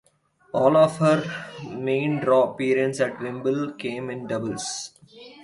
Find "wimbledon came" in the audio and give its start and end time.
3.19-4.09